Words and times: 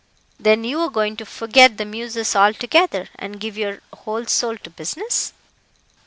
"Then, 0.39 0.63
you 0.63 0.79
are 0.79 0.89
going 0.89 1.15
to 1.17 1.27
forget 1.27 1.77
the 1.77 1.85
Muses 1.85 2.35
altogether, 2.35 3.09
and 3.19 3.39
give 3.39 3.55
your 3.55 3.81
whole 3.93 4.25
soul 4.25 4.57
to 4.57 4.69
business?" 4.71 5.31